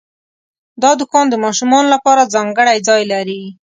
[0.81, 3.41] دا دوکان د ماشومانو لپاره ځانګړی ځای لري.